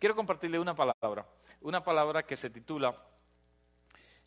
[0.00, 1.26] quiero compartirle una palabra,
[1.60, 2.96] una palabra que se titula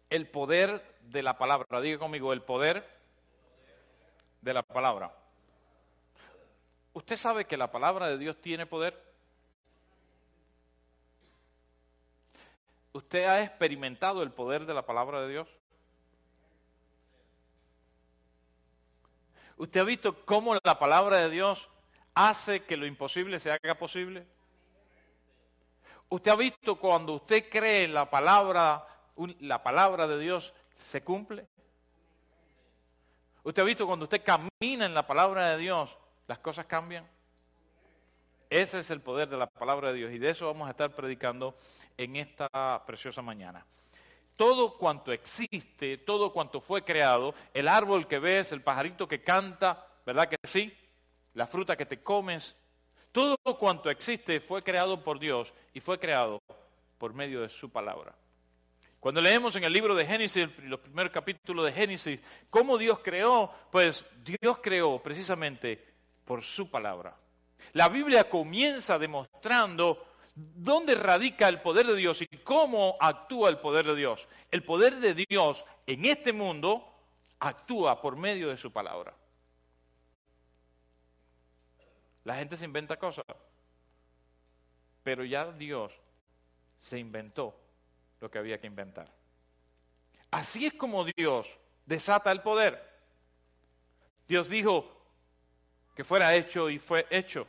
[0.09, 1.81] El poder de la palabra.
[1.81, 2.87] Diga conmigo, el poder
[4.39, 5.11] de la palabra.
[6.93, 9.01] ¿Usted sabe que la palabra de Dios tiene poder?
[12.93, 15.49] ¿Usted ha experimentado el poder de la palabra de Dios?
[19.57, 21.67] ¿Usted ha visto cómo la palabra de Dios
[22.13, 24.27] hace que lo imposible se haga posible?
[26.13, 28.85] ¿Usted ha visto cuando usted cree en la palabra,
[29.39, 31.47] la palabra de Dios se cumple?
[33.41, 35.89] ¿Usted ha visto cuando usted camina en la palabra de Dios,
[36.27, 37.09] las cosas cambian?
[38.47, 40.91] Ese es el poder de la palabra de Dios y de eso vamos a estar
[40.91, 41.55] predicando
[41.97, 43.65] en esta preciosa mañana.
[44.35, 49.87] Todo cuanto existe, todo cuanto fue creado, el árbol que ves, el pajarito que canta,
[50.05, 50.71] ¿verdad que sí?
[51.33, 52.55] La fruta que te comes,
[53.13, 56.41] todo cuanto existe fue creado por Dios y fue creado
[56.97, 58.15] por medio de su palabra.
[58.99, 63.51] Cuando leemos en el libro de Génesis, los primeros capítulos de Génesis, cómo Dios creó,
[63.71, 65.85] pues Dios creó precisamente
[66.25, 67.15] por su palabra.
[67.73, 73.85] La Biblia comienza demostrando dónde radica el poder de Dios y cómo actúa el poder
[73.85, 74.27] de Dios.
[74.49, 76.87] El poder de Dios en este mundo
[77.39, 79.13] actúa por medio de su palabra.
[82.23, 83.25] La gente se inventa cosas,
[85.03, 85.91] pero ya Dios
[86.79, 87.55] se inventó
[88.21, 89.11] lo que había que inventar.
[90.31, 91.47] Así es como Dios
[91.85, 92.81] desata el poder.
[94.27, 94.89] Dios dijo
[95.95, 97.45] que fuera hecho y fue hecho.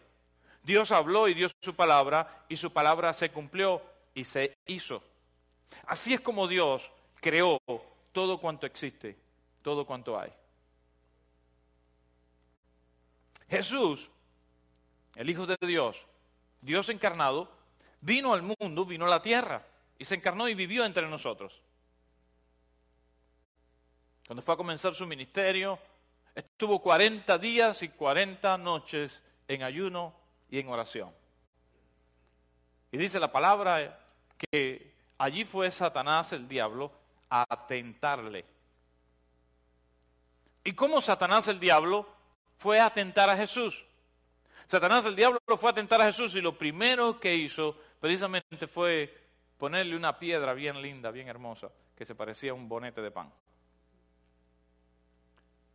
[0.62, 3.83] Dios habló y dio su palabra y su palabra se cumplió
[4.14, 5.02] y se hizo.
[5.86, 7.61] Así es como Dios creó
[8.12, 9.17] todo cuanto existe,
[9.62, 10.33] todo cuanto hay.
[13.48, 14.11] Jesús,
[15.15, 15.97] el Hijo de Dios,
[16.61, 17.51] Dios encarnado,
[18.01, 19.64] vino al mundo, vino a la tierra
[19.98, 21.61] y se encarnó y vivió entre nosotros.
[24.27, 25.79] Cuando fue a comenzar su ministerio,
[26.35, 30.14] estuvo 40 días y 40 noches en ayuno
[30.51, 31.13] y en oración.
[32.91, 34.01] Y dice la palabra
[34.39, 36.92] que allí fue Satanás, el diablo,
[37.29, 38.45] a tentarle.
[40.63, 42.08] ¿Y cómo Satanás, el diablo,
[42.57, 43.85] fue a tentar a Jesús?
[44.67, 49.13] Satanás, el diablo, fue a tentar a Jesús y lo primero que hizo precisamente fue
[49.58, 53.33] ponerle una piedra bien linda, bien hermosa, que se parecía a un bonete de pan.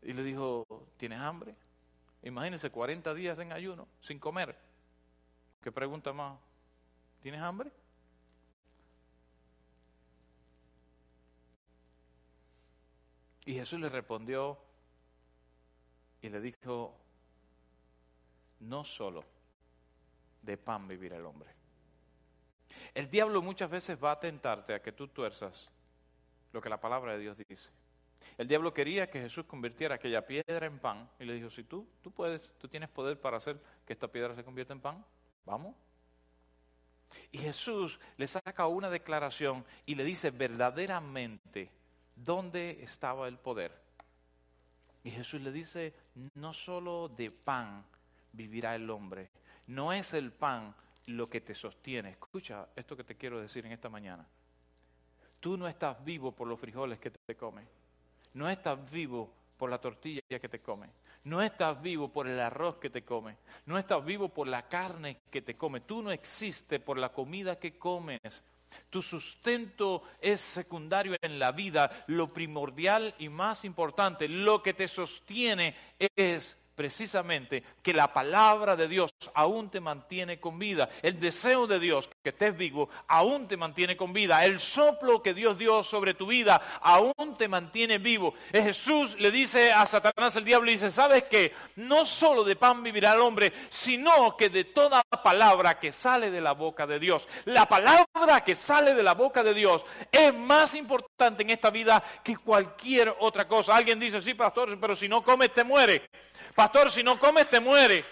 [0.01, 0.65] Y le dijo,
[0.97, 1.55] ¿tienes hambre?
[2.23, 4.57] Imagínese 40 días en ayuno, sin comer.
[5.61, 6.39] ¿Qué pregunta más?
[7.21, 7.71] ¿Tienes hambre?
[13.45, 14.57] Y Jesús le respondió
[16.21, 16.95] y le dijo,
[18.59, 19.23] no solo
[20.41, 21.49] de pan vivirá el hombre,
[22.93, 25.69] el diablo muchas veces va a tentarte a que tú tuerzas
[26.51, 27.69] lo que la palabra de Dios dice.
[28.37, 31.87] El diablo quería que Jesús convirtiera aquella piedra en pan y le dijo, si tú,
[32.01, 35.05] tú puedes, tú tienes poder para hacer que esta piedra se convierta en pan,
[35.45, 35.75] vamos.
[37.31, 41.71] Y Jesús le saca una declaración y le dice verdaderamente
[42.15, 43.71] dónde estaba el poder.
[45.03, 45.93] Y Jesús le dice,
[46.35, 47.85] no solo de pan
[48.33, 49.29] vivirá el hombre,
[49.67, 50.73] no es el pan
[51.05, 52.11] lo que te sostiene.
[52.11, 54.25] Escucha esto que te quiero decir en esta mañana.
[55.39, 57.67] Tú no estás vivo por los frijoles que te comes.
[58.33, 60.89] No estás vivo por la tortilla que te comes.
[61.23, 63.37] No estás vivo por el arroz que te comes.
[63.65, 65.85] No estás vivo por la carne que te comes.
[65.85, 68.19] Tú no existes por la comida que comes.
[68.89, 72.05] Tu sustento es secundario en la vida.
[72.07, 75.75] Lo primordial y más importante, lo que te sostiene
[76.15, 80.87] es precisamente que la palabra de Dios aún te mantiene con vida.
[81.01, 84.45] El deseo de Dios que estés vivo aún te mantiene con vida.
[84.45, 88.33] El soplo que Dios dio sobre tu vida aún te mantiene vivo.
[88.53, 91.51] Jesús le dice a Satanás el diablo, dice, ¿sabes qué?
[91.75, 96.39] No solo de pan vivirá el hombre, sino que de toda palabra que sale de
[96.39, 97.27] la boca de Dios.
[97.43, 102.01] La palabra que sale de la boca de Dios es más importante en esta vida
[102.23, 103.75] que cualquier otra cosa.
[103.75, 106.07] Alguien dice, sí, pastor, pero si no comes te muere.
[106.59, 108.03] Pastor, si no comes te muere.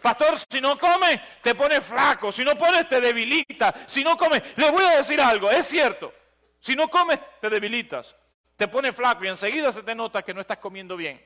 [0.00, 2.30] Pastor, si no comes te pone flaco.
[2.30, 3.74] Si no pones te debilita.
[3.88, 6.14] Si no comes, le voy a decir algo, es cierto.
[6.60, 8.16] Si no comes te debilitas.
[8.54, 11.20] Te pone flaco y enseguida se te nota que no estás comiendo bien.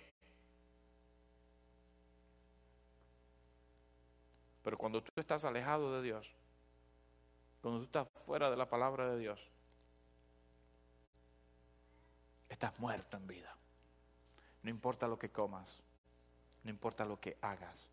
[4.63, 6.27] Pero cuando tú estás alejado de Dios,
[7.61, 9.39] cuando tú estás fuera de la palabra de Dios,
[12.49, 13.55] estás muerto en vida.
[14.63, 15.83] No importa lo que comas,
[16.63, 17.89] no importa lo que hagas.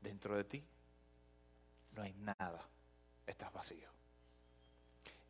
[0.00, 0.64] Dentro de ti
[1.92, 2.66] no hay nada
[3.26, 3.88] estás vacío.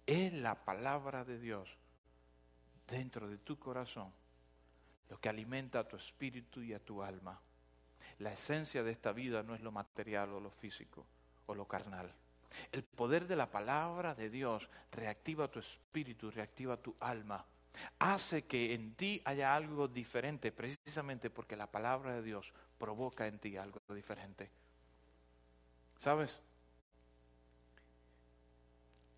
[0.06, 1.68] Es la palabra de Dios
[2.88, 4.12] dentro de tu corazón
[5.08, 7.40] lo que alimenta a tu espíritu y a tu alma.
[8.18, 11.04] La esencia de esta vida no es lo material o lo físico
[11.46, 12.12] o lo carnal.
[12.70, 17.44] El poder de la palabra de Dios reactiva tu espíritu, reactiva tu alma.
[17.98, 23.38] Hace que en ti haya algo diferente, precisamente porque la palabra de Dios provoca en
[23.38, 24.50] ti algo diferente.
[25.96, 26.40] ¿Sabes?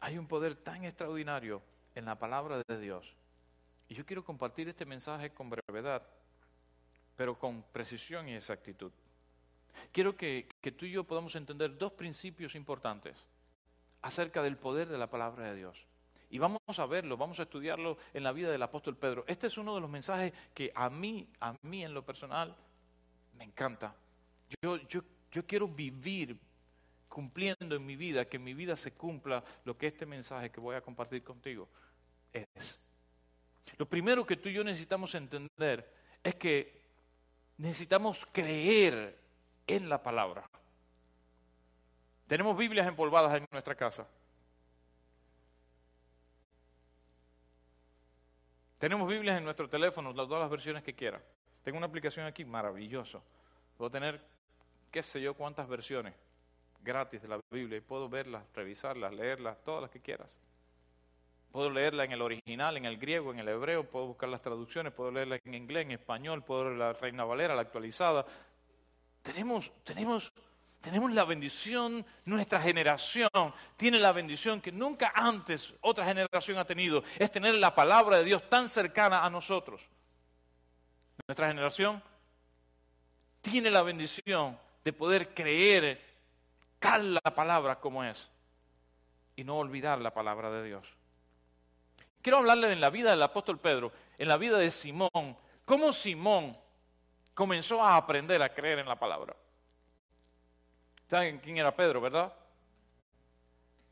[0.00, 1.62] Hay un poder tan extraordinario
[1.94, 3.14] en la palabra de Dios.
[3.88, 6.02] Y yo quiero compartir este mensaje con brevedad,
[7.16, 8.92] pero con precisión y exactitud.
[9.92, 13.26] Quiero que, tú y yo podamos entender dos principios importantes
[14.00, 15.86] acerca del poder de la palabra de Dios.
[16.32, 19.22] Y vamos a verlo, vamos a estudiarlo en la vida del apóstol Pedro.
[19.26, 22.56] Este es uno de los mensajes que a mí, a mí en lo personal,
[23.34, 23.94] me encanta.
[24.62, 26.38] Yo, yo, yo quiero vivir
[27.06, 30.58] cumpliendo en mi vida, que en mi vida se cumpla lo que este mensaje que
[30.58, 31.68] voy a compartir contigo
[32.32, 32.80] es.
[33.76, 35.86] Lo primero que tú y yo necesitamos entender
[36.24, 36.80] es que
[37.58, 39.18] necesitamos creer
[39.66, 40.48] en la palabra.
[42.26, 44.08] Tenemos Biblias empolvadas en nuestra casa.
[48.82, 51.22] Tenemos Biblias en nuestro teléfono, todas las versiones que quiera.
[51.62, 53.22] Tengo una aplicación aquí maravilloso.
[53.76, 54.20] Puedo tener
[54.90, 56.14] qué sé yo cuántas versiones
[56.82, 60.36] gratis de la Biblia y puedo verlas, revisarlas, leerlas, todas las que quieras.
[61.52, 64.92] Puedo leerla en el original, en el griego, en el hebreo, puedo buscar las traducciones,
[64.92, 68.26] puedo leerla en inglés, en español, puedo leer la Reina Valera, la actualizada.
[69.22, 70.32] Tenemos, tenemos,
[70.82, 73.30] tenemos la bendición, nuestra generación
[73.76, 78.24] tiene la bendición que nunca antes otra generación ha tenido, es tener la palabra de
[78.24, 79.80] Dios tan cercana a nosotros.
[81.26, 82.02] Nuestra generación
[83.40, 86.02] tiene la bendición de poder creer
[86.80, 88.28] tal la palabra como es
[89.36, 90.84] y no olvidar la palabra de Dios.
[92.20, 96.56] Quiero hablarle en la vida del apóstol Pedro, en la vida de Simón, cómo Simón
[97.34, 99.36] comenzó a aprender a creer en la palabra.
[101.12, 102.32] ¿Saben quién era Pedro, verdad?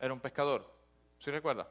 [0.01, 0.67] Era un pescador.
[1.19, 1.69] ¿Sí recuerda?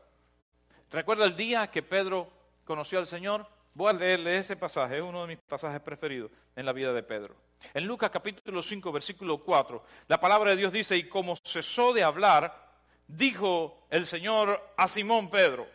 [0.91, 2.31] ¿Recuerda el día que Pedro
[2.63, 3.47] conoció al Señor?
[3.73, 7.01] Voy a leerle ese pasaje, es uno de mis pasajes preferidos en la vida de
[7.01, 7.35] Pedro.
[7.73, 12.03] En Lucas capítulo 5, versículo 4, la palabra de Dios dice, y como cesó de
[12.03, 12.69] hablar,
[13.07, 15.65] dijo el Señor a Simón Pedro,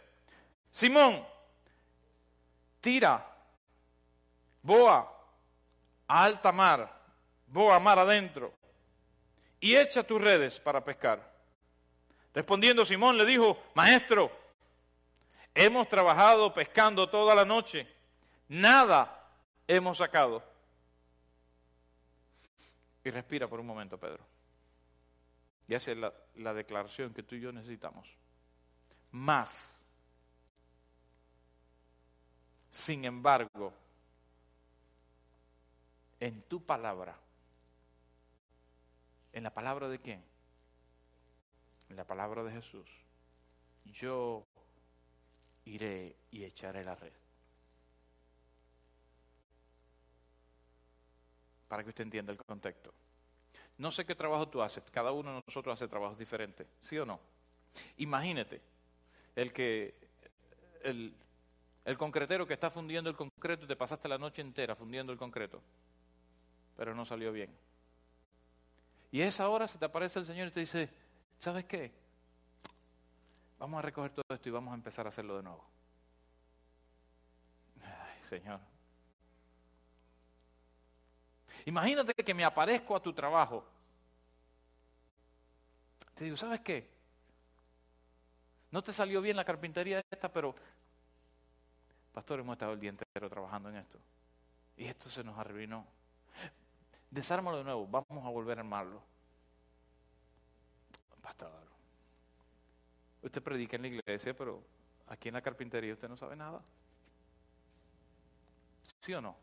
[0.70, 1.26] Simón,
[2.80, 3.28] tira,
[4.62, 5.12] boa,
[6.06, 6.96] a alta mar,
[7.48, 8.54] boa mar adentro,
[9.64, 11.32] y echa tus redes para pescar.
[12.34, 14.30] Respondiendo Simón le dijo, Maestro,
[15.54, 17.88] hemos trabajado pescando toda la noche,
[18.46, 19.26] nada
[19.66, 20.44] hemos sacado.
[23.02, 24.22] Y respira por un momento, Pedro.
[25.66, 28.06] Y hace la, la declaración que tú y yo necesitamos.
[29.12, 29.82] Más.
[32.68, 33.72] Sin embargo,
[36.20, 37.16] en tu palabra.
[39.34, 40.24] ¿En la palabra de quién?
[41.90, 42.88] En la palabra de Jesús.
[43.84, 44.46] Yo
[45.66, 47.12] iré y echaré la red.
[51.68, 52.94] Para que usted entienda el contexto.
[53.76, 57.04] No sé qué trabajo tú haces, cada uno de nosotros hace trabajos diferentes, ¿sí o
[57.04, 57.18] no?
[57.96, 58.62] Imagínate
[59.34, 59.94] el que
[60.84, 61.12] el,
[61.84, 65.18] el concretero que está fundiendo el concreto y te pasaste la noche entera fundiendo el
[65.18, 65.60] concreto
[66.76, 67.50] pero no salió bien.
[69.14, 70.90] Y esa hora se te aparece el Señor y te dice,
[71.38, 71.92] ¿sabes qué?
[73.60, 75.64] Vamos a recoger todo esto y vamos a empezar a hacerlo de nuevo.
[77.80, 78.58] Ay, Señor.
[81.66, 83.64] Imagínate que me aparezco a tu trabajo.
[86.16, 86.90] Te digo, ¿sabes qué?
[88.72, 90.56] No te salió bien la carpintería esta, pero
[92.12, 94.00] pastor, hemos estado el día entero trabajando en esto.
[94.76, 95.86] Y esto se nos arruinó
[97.14, 99.00] desármalo de nuevo, vamos a volver a armarlo.
[101.22, 101.50] Pastor,
[103.22, 104.62] usted predica en la iglesia, pero
[105.06, 106.60] aquí en la carpintería usted no sabe nada.
[109.00, 109.36] ¿Sí o no?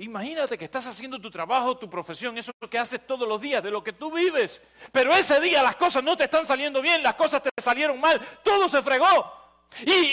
[0.00, 3.40] Imagínate que estás haciendo tu trabajo, tu profesión, eso es lo que haces todos los
[3.40, 4.62] días, de lo que tú vives.
[4.92, 8.20] Pero ese día las cosas no te están saliendo bien, las cosas te salieron mal,
[8.44, 9.32] todo se fregó.
[9.84, 10.12] Y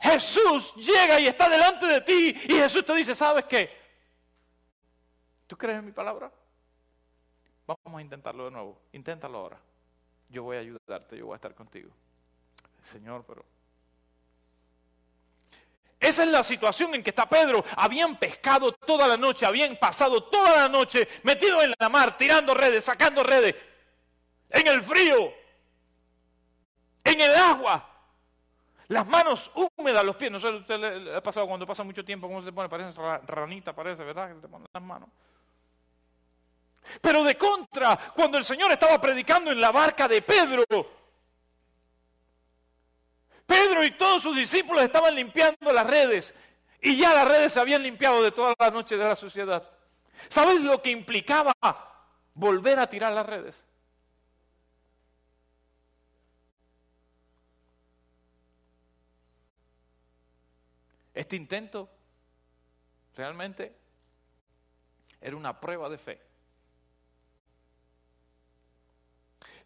[0.00, 3.79] Jesús llega y está delante de ti y Jesús te dice, ¿sabes qué?
[5.50, 6.30] ¿Tú crees en mi palabra?
[7.66, 8.82] Vamos a intentarlo de nuevo.
[8.92, 9.58] Inténtalo ahora.
[10.28, 11.90] Yo voy a ayudarte, yo voy a estar contigo.
[12.80, 13.44] Señor, pero...
[15.98, 17.64] Esa es la situación en que está Pedro.
[17.74, 22.54] Habían pescado toda la noche, habían pasado toda la noche metido en la mar, tirando
[22.54, 23.56] redes, sacando redes.
[24.50, 25.32] en el frío,
[27.02, 27.90] en el agua,
[28.86, 30.30] las manos húmedas, los pies.
[30.30, 32.68] No sé, a usted le, ha pasado cuando pasa mucho tiempo, ¿cómo se pone?
[32.68, 32.92] Parece
[33.26, 34.28] ranita, parece, ¿verdad?
[34.28, 35.08] Que te ponen las manos.
[37.00, 40.64] Pero de contra, cuando el Señor estaba predicando en la barca de Pedro,
[43.46, 46.34] Pedro y todos sus discípulos estaban limpiando las redes
[46.80, 49.68] y ya las redes se habían limpiado de toda la noche de la sociedad.
[50.28, 51.52] ¿Sabes lo que implicaba
[52.34, 53.66] volver a tirar las redes?
[61.12, 61.90] Este intento
[63.16, 63.76] realmente
[65.20, 66.29] era una prueba de fe.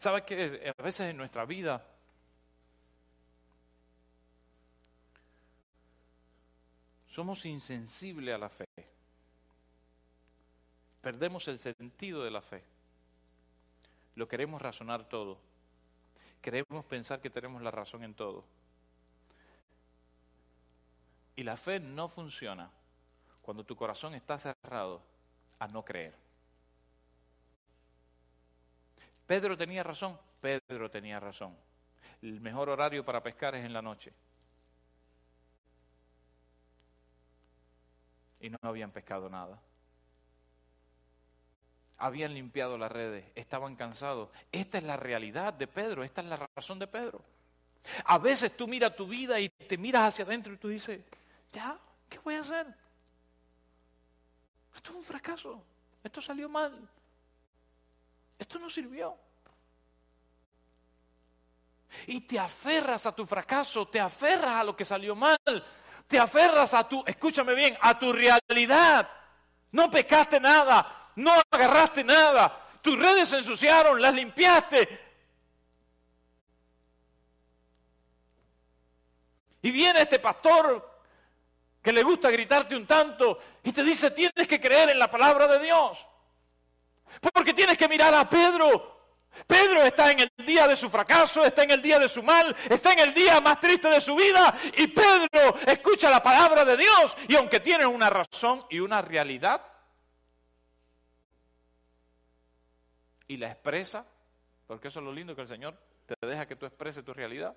[0.04, 1.82] ¿Sabes que a veces en nuestra vida
[7.08, 8.66] somos insensibles a la fe?
[11.00, 12.62] Perdemos el sentido de la fe.
[14.16, 15.38] Lo queremos razonar todo.
[16.42, 18.44] Queremos pensar que tenemos la razón en todo.
[21.34, 22.70] Y la fe no funciona
[23.40, 25.00] cuando tu corazón está cerrado
[25.58, 26.24] a no creer.
[29.26, 31.57] Pedro tenía razón, Pedro tenía razón.
[32.23, 34.12] El mejor horario para pescar es en la noche.
[38.40, 39.59] Y no habían pescado nada.
[41.97, 44.28] Habían limpiado las redes, estaban cansados.
[44.52, 47.23] Esta es la realidad de Pedro, esta es la razón de Pedro.
[48.04, 51.00] A veces tú miras tu vida y te miras hacia adentro y tú dices,
[51.52, 51.78] ya,
[52.09, 52.66] ¿qué voy a hacer?
[54.75, 55.64] Esto es un fracaso,
[56.02, 56.88] esto salió mal,
[58.38, 59.17] esto no sirvió.
[62.07, 65.38] Y te aferras a tu fracaso, te aferras a lo que salió mal,
[66.07, 69.09] te aferras a tu, escúchame bien, a tu realidad.
[69.73, 75.00] No pecaste nada, no agarraste nada, tus redes se ensuciaron, las limpiaste.
[79.62, 81.00] Y viene este pastor
[81.81, 85.47] que le gusta gritarte un tanto y te dice tienes que creer en la palabra
[85.47, 86.07] de Dios.
[87.21, 88.92] Porque tienes que mirar a Pedro.
[89.47, 92.54] Pedro está en el día de su fracaso, está en el día de su mal,
[92.71, 96.76] está en el día más triste de su vida y Pedro escucha la palabra de
[96.76, 99.61] Dios y aunque tiene una razón y una realidad
[103.26, 104.06] y la expresa,
[104.68, 107.56] porque eso es lo lindo que el Señor te deja que tú expreses tu realidad.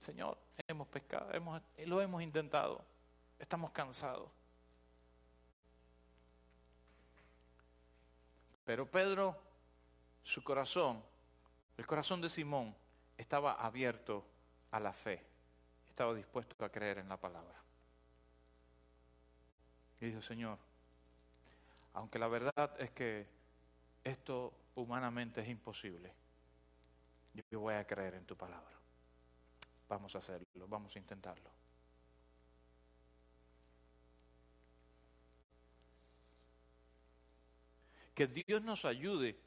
[0.00, 2.84] Señor, hemos pescado, hemos, lo hemos intentado,
[3.38, 4.30] Estamos cansados.
[8.64, 9.36] Pero Pedro,
[10.22, 11.02] su corazón,
[11.76, 12.74] el corazón de Simón,
[13.16, 14.24] estaba abierto
[14.70, 15.24] a la fe.
[15.88, 17.60] Estaba dispuesto a creer en la palabra.
[20.00, 20.58] Y dijo, Señor,
[21.94, 23.26] aunque la verdad es que
[24.02, 26.12] esto humanamente es imposible,
[27.50, 28.76] yo voy a creer en tu palabra.
[29.88, 31.50] Vamos a hacerlo, vamos a intentarlo.
[38.14, 39.38] Que Dios nos ayude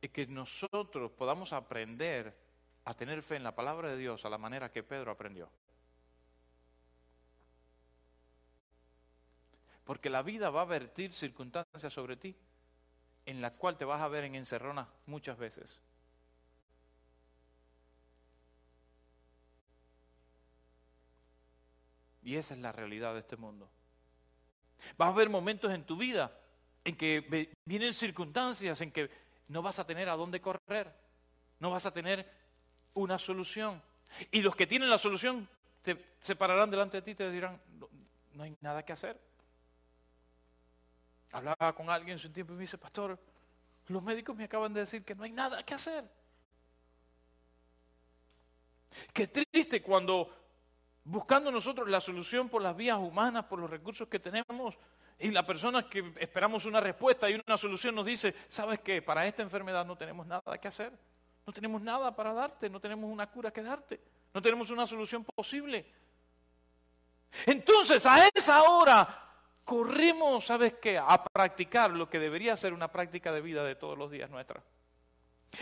[0.00, 2.36] y que nosotros podamos aprender
[2.84, 5.50] a tener fe en la palabra de Dios a la manera que Pedro aprendió.
[9.84, 12.36] Porque la vida va a vertir circunstancias sobre ti
[13.24, 15.80] en la cual te vas a ver en encerrona muchas veces.
[22.22, 23.70] Y esa es la realidad de este mundo.
[24.96, 26.38] Vas a haber momentos en tu vida
[26.88, 29.10] en que vienen circunstancias en que
[29.48, 30.90] no vas a tener a dónde correr,
[31.60, 32.26] no vas a tener
[32.94, 33.82] una solución.
[34.30, 35.46] Y los que tienen la solución
[35.82, 37.60] te, se pararán delante de ti y te dirán,
[38.32, 39.20] no, hay nada que hacer.
[41.32, 43.18] Hablaba con alguien en su tiempo y me dice, pastor,
[43.88, 46.10] los médicos me acaban de decir que no hay nada que hacer.
[49.12, 50.34] Qué triste cuando
[51.04, 54.74] buscando nosotros la solución por las vías humanas, por los recursos que tenemos,
[55.18, 59.02] y la persona que esperamos una respuesta y una solución nos dice, ¿sabes qué?
[59.02, 60.92] Para esta enfermedad no tenemos nada que hacer.
[61.48, 63.98] No tenemos nada para darte, no tenemos una cura que darte,
[64.34, 65.86] no tenemos una solución posible.
[67.46, 69.30] Entonces, a esa hora,
[69.64, 70.98] corremos, ¿sabes qué?
[70.98, 74.62] A practicar lo que debería ser una práctica de vida de todos los días nuestra.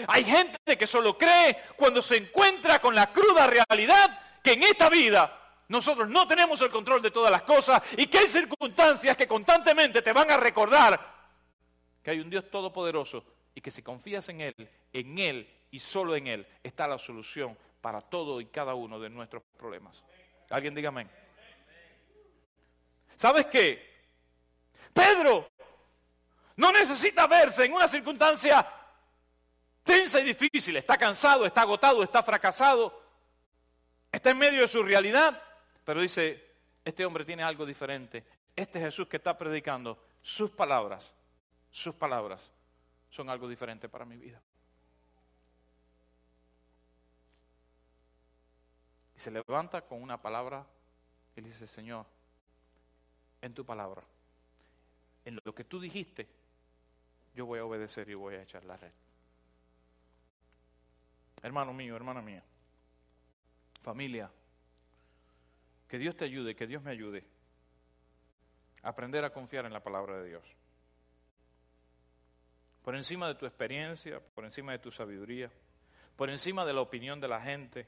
[0.09, 4.91] Hay gente que solo cree cuando se encuentra con la cruda realidad que en esta
[4.91, 9.27] vida nosotros no tenemos el control de todas las cosas y que hay circunstancias que
[9.27, 11.15] constantemente te van a recordar
[12.03, 16.15] que hay un Dios todopoderoso y que si confías en Él, en Él y solo
[16.15, 20.05] en Él está la solución para todo y cada uno de nuestros problemas.
[20.51, 21.11] ¿Alguien diga amén?
[23.17, 23.97] ¿Sabes qué?
[24.93, 25.51] Pedro
[26.57, 28.67] no necesita verse en una circunstancia
[29.83, 33.03] tensa y difícil, está cansado, está agotado, está fracasado,
[34.11, 35.41] está en medio de su realidad,
[35.87, 36.45] pero dice,
[36.85, 38.25] este hombre tiene algo diferente.
[38.57, 41.15] Este Jesús que está predicando, sus palabras,
[41.71, 42.51] sus palabras
[43.09, 44.43] son algo diferente para mi vida.
[49.15, 50.67] Y se levanta con una palabra
[51.37, 52.05] y dice, Señor,
[53.41, 54.03] en tu palabra,
[55.25, 56.27] en lo que tú dijiste,
[57.33, 58.93] yo voy a obedecer y voy a echar la red.
[61.45, 62.43] Hermano mío, hermana mía,
[63.83, 64.29] familia,
[65.89, 67.25] que Dios te ayude, que Dios me ayude.
[68.83, 70.45] Aprender a confiar en la palabra de Dios.
[72.83, 75.51] Por encima de tu experiencia, por encima de tu sabiduría,
[76.17, 77.87] por encima de la opinión de la gente,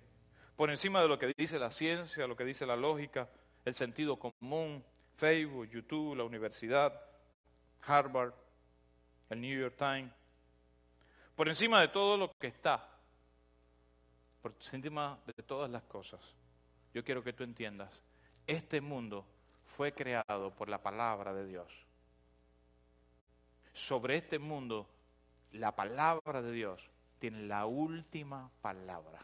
[0.56, 3.28] por encima de lo que dice la ciencia, lo que dice la lógica,
[3.64, 4.84] el sentido común,
[5.16, 7.00] Facebook, YouTube, la universidad,
[7.82, 8.34] Harvard,
[9.30, 10.12] el New York Times,
[11.36, 12.98] por encima de todo lo que está
[14.40, 16.20] por encima de todas las cosas,
[16.94, 18.02] yo quiero que tú entiendas,
[18.46, 19.26] este mundo
[19.76, 21.68] fue creado por la palabra de Dios.
[23.72, 24.88] Sobre este mundo,
[25.52, 26.80] la palabra de Dios
[27.18, 29.20] tiene la última palabra.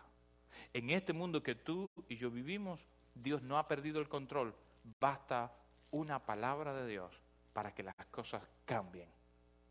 [0.73, 2.81] En este mundo que tú y yo vivimos,
[3.15, 4.55] Dios no ha perdido el control.
[5.01, 5.53] Basta
[5.91, 7.11] una palabra de Dios
[7.53, 9.09] para que las cosas cambien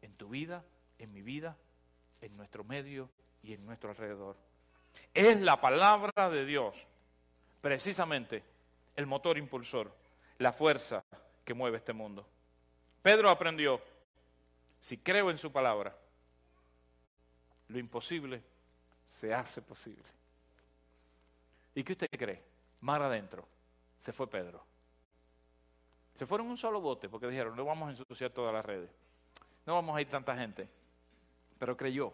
[0.02, 0.64] en tu vida,
[0.98, 1.58] en mi vida,
[2.22, 3.10] en nuestro medio
[3.42, 4.38] y en nuestro alrededor.
[5.14, 6.76] Es la palabra de Dios,
[7.64, 8.44] precisamente
[8.94, 9.90] el motor impulsor,
[10.40, 11.02] la fuerza
[11.46, 12.28] que mueve este mundo.
[13.02, 13.80] Pedro aprendió,
[14.82, 15.96] si creo en su palabra,
[17.70, 18.44] lo imposible
[19.06, 20.04] se hace posible.
[21.74, 22.44] ¿Y qué usted cree?
[22.82, 23.48] Mar adentro,
[23.98, 24.62] se fue Pedro.
[26.20, 28.92] Se fueron un solo bote porque dijeron, no vamos a ensuciar todas las redes,
[29.66, 30.68] no vamos a ir tanta gente,
[31.58, 32.12] pero creyó.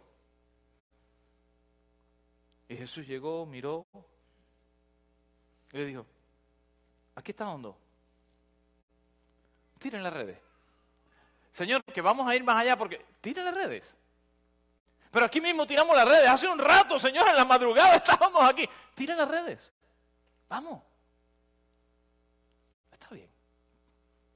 [2.67, 3.87] Y Jesús llegó, miró
[5.71, 6.05] y le dijo,
[7.15, 7.77] aquí está hondo.
[9.77, 10.37] Tiren las redes.
[11.51, 13.95] Señor, que vamos a ir más allá porque tiren las redes.
[15.11, 16.29] Pero aquí mismo tiramos las redes.
[16.29, 18.67] Hace un rato, Señor, en la madrugada estábamos aquí.
[18.93, 19.71] Tiren las redes.
[20.47, 20.83] Vamos.
[22.91, 23.29] Está bien.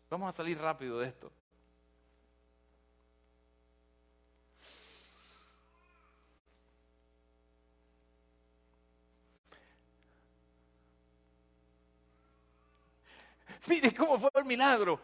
[0.10, 1.32] Vamos a salir rápido de esto.
[13.68, 15.00] Mire cómo fue el milagro.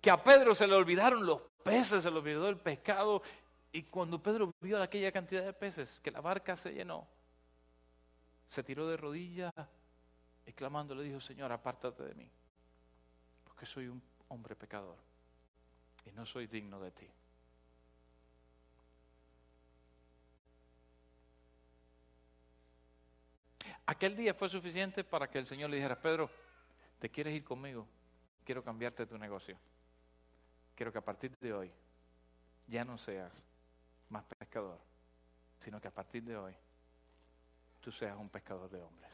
[0.00, 3.22] Que a Pedro se le olvidaron los peces, se le olvidó el pescado.
[3.72, 7.08] Y cuando Pedro vio aquella cantidad de peces, que la barca se llenó,
[8.46, 9.52] se tiró de rodillas
[10.46, 12.30] y clamando le dijo, Señor, apártate de mí,
[13.42, 14.96] porque soy un hombre pecador
[16.04, 17.08] y no soy digno de ti.
[23.86, 26.30] Aquel día fue suficiente para que el Señor le dijera, Pedro,
[26.98, 27.86] ¿Te quieres ir conmigo?
[28.44, 29.58] Quiero cambiarte tu negocio.
[30.74, 31.72] Quiero que a partir de hoy
[32.66, 33.44] ya no seas
[34.08, 34.80] más pescador,
[35.60, 36.54] sino que a partir de hoy
[37.80, 39.12] tú seas un pescador de hombres.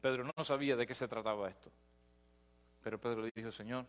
[0.00, 1.70] Pedro no sabía de qué se trataba esto,
[2.82, 3.86] pero Pedro dijo, Señor,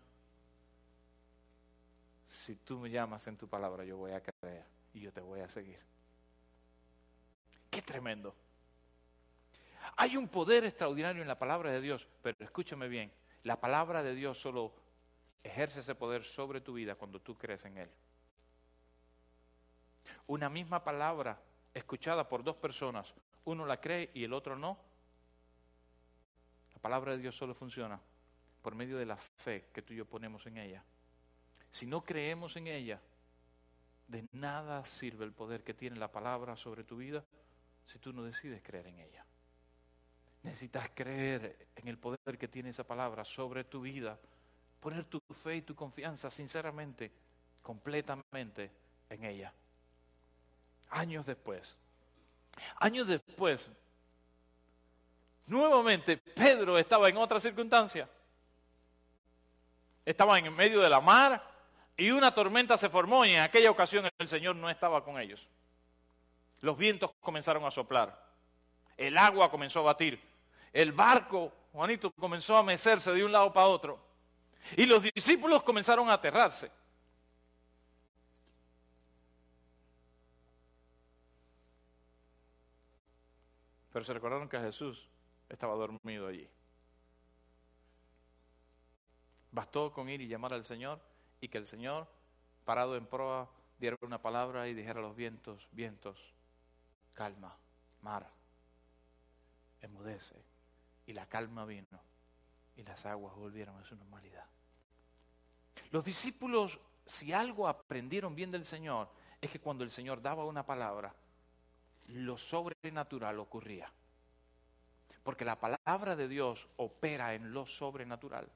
[2.28, 5.40] si tú me llamas en tu palabra, yo voy a creer y yo te voy
[5.40, 5.80] a seguir.
[7.70, 8.36] Qué tremendo.
[9.98, 13.12] Hay un poder extraordinario en la palabra de Dios, pero escúchame bien,
[13.44, 14.74] la palabra de Dios solo
[15.44, 17.90] ejerce ese poder sobre tu vida cuando tú crees en Él.
[20.28, 21.40] Una misma palabra
[21.74, 23.14] escuchada por dos personas,
[23.46, 24.78] uno la cree y el otro no.
[26.74, 28.00] La palabra de Dios solo funciona
[28.62, 30.84] por medio de la fe que tú y yo ponemos en ella.
[31.70, 33.02] Si no creemos en ella,
[34.08, 37.24] de nada sirve el poder que tiene la palabra sobre tu vida
[37.84, 39.26] si tú no decides creer en ella.
[40.44, 44.20] Necesitas creer en el poder que tiene esa palabra sobre tu vida,
[44.82, 47.12] poner tu fe y tu confianza sinceramente,
[47.62, 48.70] completamente
[49.10, 49.54] en ella.
[50.90, 51.78] Años después,
[52.76, 53.70] años después,
[55.48, 58.10] nuevamente Pedro estaba en otra circunstancia.
[60.06, 61.42] Estaba en medio de la mar
[61.96, 65.48] y una tormenta se formó y en aquella ocasión el Señor no estaba con ellos.
[66.60, 68.22] Los vientos comenzaron a soplar,
[68.98, 70.33] el agua comenzó a batir
[70.74, 74.00] el barco, Juanito, comenzó a mecerse de un lado para otro.
[74.76, 76.72] Y los discípulos comenzaron a aterrarse.
[83.92, 85.08] Pero se recordaron que Jesús
[85.48, 86.50] estaba dormido allí.
[89.52, 91.00] Bastó con ir y llamar al Señor
[91.40, 92.08] y que el Señor,
[92.66, 96.18] parado en proa diera una palabra y dijera a los vientos, vientos,
[97.14, 97.56] calma,
[98.02, 98.28] mar,
[99.82, 100.53] enmudece.
[101.06, 102.00] Y la calma vino
[102.76, 104.46] y las aguas volvieron a su normalidad.
[105.92, 110.66] Los discípulos, si algo aprendieron bien del Señor, es que cuando el Señor daba una
[110.66, 111.14] palabra,
[112.08, 113.92] lo sobrenatural ocurría.
[115.24, 118.50] Porque la palabra de Dios opera en lo sobrenatural.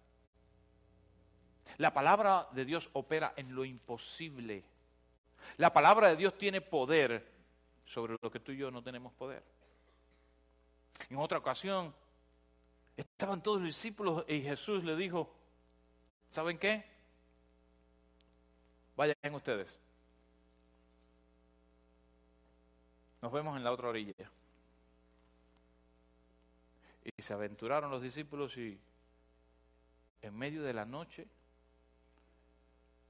[1.77, 4.63] La palabra de Dios opera en lo imposible.
[5.57, 7.35] La palabra de Dios tiene poder
[7.85, 9.43] sobre lo que tú y yo no tenemos poder.
[11.09, 11.93] En otra ocasión,
[12.97, 15.31] estaban todos los discípulos y Jesús le dijo,
[16.29, 16.83] ¿saben qué?
[18.95, 19.79] Vayan ustedes.
[23.21, 24.31] Nos vemos en la otra orilla.
[27.03, 28.79] Y se aventuraron los discípulos y
[30.21, 31.27] en medio de la noche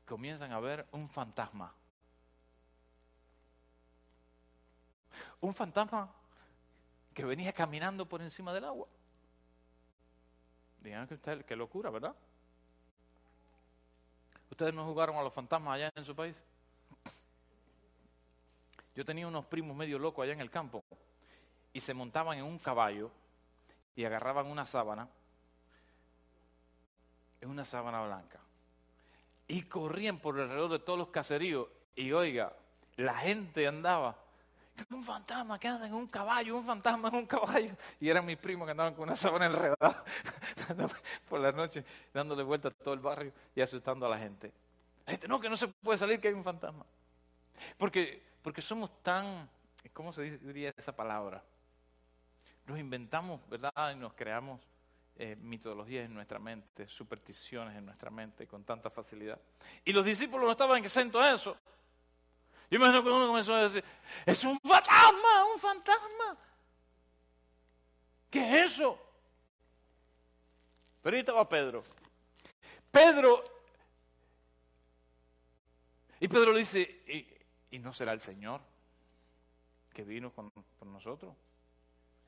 [0.05, 1.73] comienzan a ver un fantasma.
[5.39, 6.13] Un fantasma
[7.13, 8.87] que venía caminando por encima del agua.
[10.87, 12.15] Digan que qué locura, ¿verdad?
[14.49, 16.41] ¿Ustedes no jugaron a los fantasmas allá en su país?
[18.95, 20.81] Yo tenía unos primos medio locos allá en el campo
[21.73, 23.11] y se montaban en un caballo
[23.97, 25.09] y agarraban una sábana,
[27.41, 28.39] en una sábana blanca,
[29.45, 32.55] y corrían por alrededor de todos los caseríos y oiga,
[32.95, 34.15] la gente andaba
[34.91, 37.75] un fantasma que anda en un caballo, un fantasma en un caballo.
[37.99, 40.03] Y eran mis primos que andaban con una sábana enredada
[41.29, 44.51] por la noche, dándole vuelta a todo el barrio y asustando a la gente.
[45.05, 46.85] La gente, no, que no se puede salir, que hay un fantasma.
[47.77, 49.49] Porque, porque somos tan,
[49.93, 51.43] ¿cómo se diría esa palabra?
[52.65, 53.71] Nos inventamos, ¿verdad?
[53.93, 54.61] Y nos creamos
[55.15, 59.39] eh, mitologías en nuestra mente, supersticiones en nuestra mente con tanta facilidad.
[59.83, 61.57] Y los discípulos no estaban exentos a eso.
[62.69, 63.83] Yo imagino que uno comenzó a decir,
[64.25, 66.37] es un fantasma, un fantasma.
[68.29, 68.99] ¿Qué es eso?
[71.01, 71.83] Pero ahí estaba Pedro.
[72.91, 73.43] Pedro,
[76.19, 76.81] y Pedro le dice,
[77.71, 78.61] ¿y, no será el Señor
[79.93, 80.51] que vino con,
[80.91, 81.35] nosotros?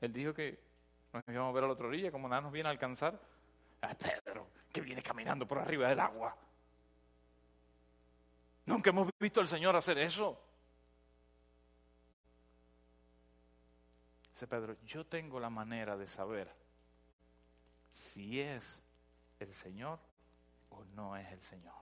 [0.00, 0.58] Él dijo que
[1.12, 3.20] nos íbamos a ver a la otra orilla, como nada nos viene a alcanzar.
[3.82, 6.36] A Pedro, que viene caminando por arriba del agua.
[8.70, 10.40] Nunca hemos visto al Señor hacer eso.
[14.32, 16.54] Dice Pedro, yo tengo la manera de saber
[17.90, 18.80] si es
[19.40, 19.98] el Señor
[20.68, 21.74] o no es el Señor.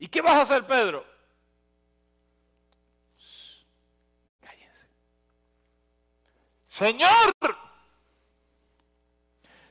[0.00, 1.06] ¿Y qué vas a hacer, Pedro?
[4.40, 4.88] cállense.
[6.66, 7.32] Señor,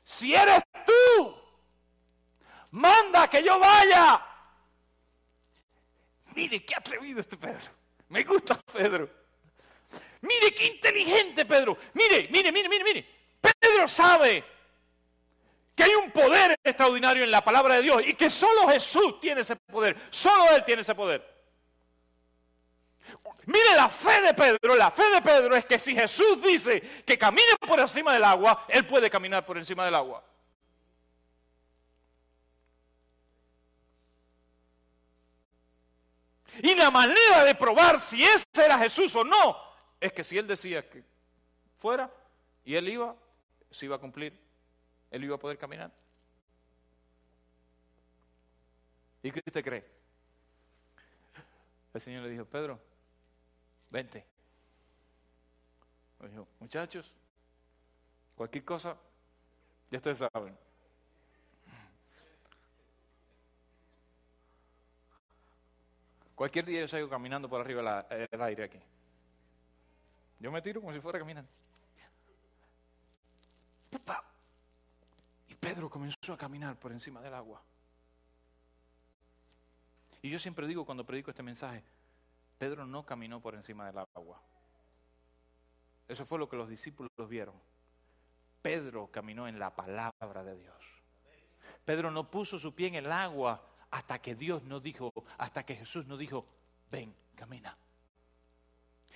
[0.06, 1.36] si eres tú,
[2.72, 4.24] manda que yo vaya
[6.38, 7.72] Mire qué atrevido este Pedro.
[8.10, 9.10] Me gusta Pedro.
[10.22, 11.76] Mire qué inteligente Pedro.
[11.96, 13.08] Mire, mire, mire, mire, mire.
[13.42, 14.44] Pedro sabe
[15.76, 19.42] que hay un poder extraordinario en la palabra de Dios y que solo Jesús tiene
[19.42, 19.98] ese poder.
[20.12, 21.28] Solo Él tiene ese poder.
[23.48, 24.76] Mire la fe de Pedro.
[24.76, 28.66] La fe de Pedro es que si Jesús dice que camine por encima del agua,
[28.68, 30.24] Él puede caminar por encima del agua.
[36.64, 39.58] Y la manera de probar si ese era Jesús o no
[40.00, 41.04] es que si él decía que
[41.80, 42.12] fuera
[42.64, 43.16] y él iba,
[43.72, 44.38] se iba a cumplir,
[45.12, 45.92] él iba a poder caminar.
[49.24, 49.86] ¿Y qué usted cree?
[51.94, 52.80] El Señor le dijo, Pedro,
[53.90, 54.26] vente.
[56.22, 57.12] Le dijo, muchachos,
[58.36, 58.96] cualquier cosa,
[59.90, 60.58] ya ustedes saben.
[66.38, 68.80] Cualquier día yo salgo caminando por arriba del aire aquí.
[70.40, 71.50] Yo me tiro como si fuera caminando.
[75.48, 77.60] Y Pedro comenzó a caminar por encima del agua.
[80.22, 81.84] Y yo siempre digo cuando predico este mensaje,
[82.60, 84.40] Pedro no caminó por encima del agua.
[86.08, 87.56] Eso fue lo que los discípulos vieron.
[88.62, 91.02] Pedro caminó en la palabra de Dios.
[91.84, 95.76] Pedro no puso su pie en el agua hasta que Dios no dijo, hasta que
[95.76, 96.46] Jesús no dijo,
[96.92, 97.78] ven, camina.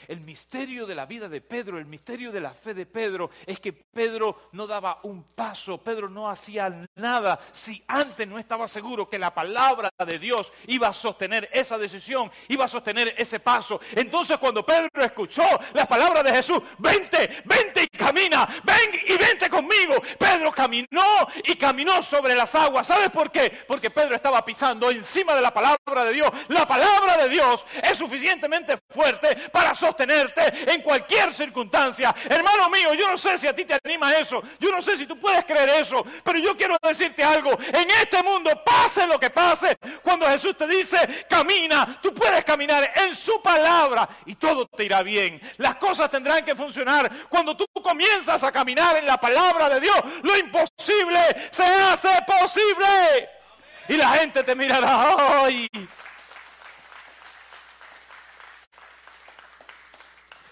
[0.08, 3.60] El misterio de la vida de Pedro, el misterio de la fe de Pedro, es
[3.60, 9.10] que Pedro no daba un paso, Pedro no hacía nada si antes no estaba seguro
[9.10, 13.80] que la palabra de Dios iba a sostener esa decisión, iba a sostener ese paso.
[13.96, 19.50] Entonces cuando Pedro escuchó la palabra de Jesús, vente, vente y camina, ven y vente
[19.50, 20.02] conmigo.
[20.18, 22.88] Pedro caminó y caminó sobre las aguas.
[22.88, 23.64] ¿Sabes por qué?
[23.68, 26.30] Porque Pedro estaba pisando encima de la palabra de Dios.
[26.50, 32.16] La palabra de Dios es suficientemente fuerte para sostenerte en cualquier circunstancia.
[32.30, 35.06] Hermano mío, yo no sé si a ti te anima eso, yo no sé si
[35.06, 37.52] tú puedes creer eso, pero yo quiero decirte algo.
[37.74, 42.92] En este mundo, pase lo que pase, cuando Jesús te dice, camina, tú puedes caminar
[42.96, 45.42] en su palabra y todo te irá bien.
[45.58, 49.98] Las cosas tendrán que funcionar cuando tú comienzas a caminar en la palabra de Dios.
[50.24, 51.20] Lo imposible
[51.52, 53.30] se hace posible.
[53.90, 55.68] Y la gente te mirará, ¡ay!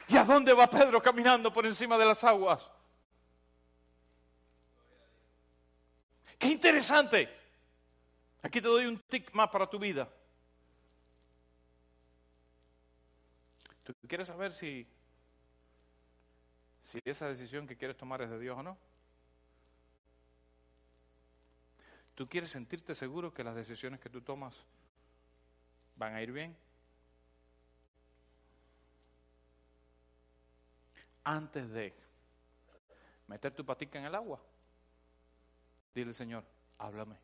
[0.10, 2.68] ¿Y a dónde va Pedro caminando por encima de las aguas?
[6.40, 7.30] Qué interesante.
[8.42, 10.10] Aquí te doy un tic más para tu vida.
[13.84, 14.88] ¿Tú quieres saber si,
[16.82, 18.78] si esa decisión que quieres tomar es de Dios o no?
[22.16, 24.56] ¿Tú quieres sentirte seguro que las decisiones que tú tomas
[25.96, 26.58] van a ir bien?
[31.30, 31.94] Antes de
[33.28, 34.42] meter tu patica en el agua,
[35.94, 36.44] dile, Señor,
[36.80, 37.16] háblame.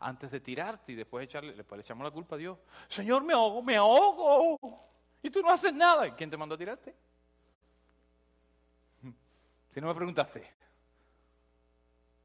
[0.00, 2.58] Antes de tirarte y después echarle, después le echamos la culpa a Dios.
[2.88, 4.88] Señor, me ahogo, me ahogo.
[5.22, 6.12] Y tú no haces nada.
[6.16, 6.92] ¿Quién te mandó a tirarte?
[9.70, 10.52] Si no me preguntaste.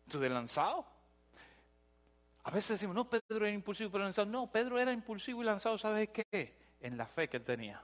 [0.09, 0.87] ¿Tú de lanzado?
[2.45, 4.27] A veces decimos, no, Pedro era impulsivo pero lanzado.
[4.27, 6.57] No, Pedro era impulsivo y lanzado, ¿sabes qué?
[6.79, 7.79] En la fe que él tenía.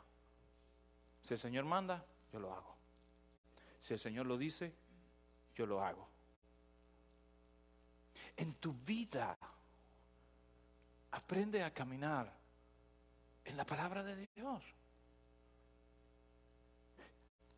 [1.23, 2.75] Si el Señor manda, yo lo hago.
[3.79, 4.73] Si el Señor lo dice,
[5.55, 6.07] yo lo hago.
[8.35, 9.37] En tu vida,
[11.11, 12.31] aprende a caminar
[13.45, 14.63] en la palabra de Dios.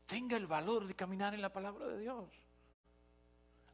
[0.06, 2.30] Tenga el valor de caminar en la palabra de Dios.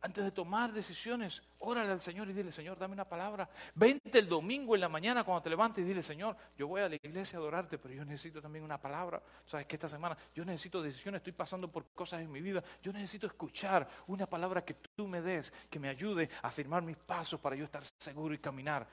[0.04, 3.48] Antes de tomar decisiones, órale al Señor y dile, Señor, dame una palabra.
[3.76, 6.90] Vente el domingo en la mañana cuando te levantes y dile, Señor, yo voy a
[6.90, 9.22] la iglesia a adorarte, pero yo necesito también una palabra.
[9.46, 12.64] Sabes que esta semana yo necesito decisiones, estoy pasando por cosas en mi vida.
[12.82, 16.98] Yo necesito escuchar una palabra que tú me des, que me ayude a firmar mis
[16.98, 18.88] pasos para yo estar seguro y caminar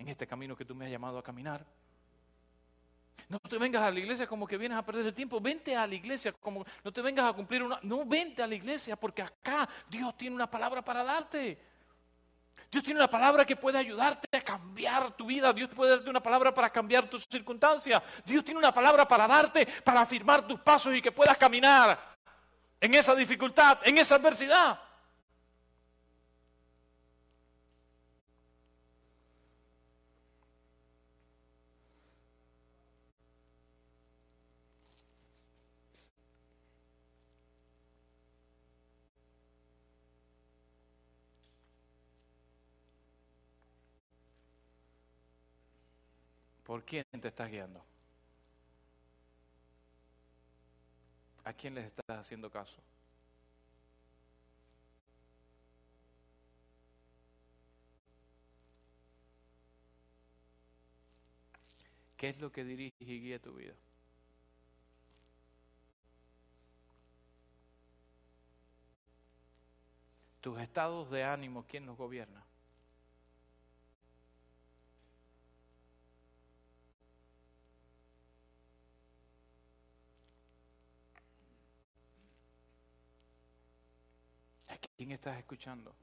[0.00, 1.64] en este camino que tú me has llamado a caminar.
[3.28, 5.40] No te vengas a la iglesia como que vienes a perder el tiempo.
[5.40, 7.78] Vente a la iglesia como no te vengas a cumplir una...
[7.82, 11.58] No, vente a la iglesia porque acá Dios tiene una palabra para darte.
[12.70, 15.52] Dios tiene una palabra que puede ayudarte a cambiar tu vida.
[15.52, 18.00] Dios puede darte una palabra para cambiar tus circunstancias.
[18.24, 21.98] Dios tiene una palabra para darte, para afirmar tus pasos y que puedas caminar
[22.80, 24.78] en esa dificultad, en esa adversidad.
[46.70, 47.84] ¿Por quién te estás guiando?
[51.42, 52.76] ¿A quién les estás haciendo caso?
[62.16, 63.74] ¿Qué es lo que dirige y guía tu vida?
[70.40, 72.44] Tus estados de ánimo, ¿quién los gobierna?
[85.00, 85.94] Quién estás escuchando?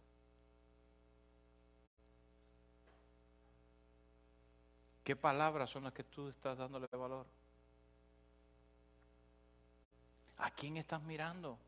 [5.03, 7.27] ¿Qué palabras son las que tú estás dándole valor?
[10.38, 11.60] ¿A quién estás mirando?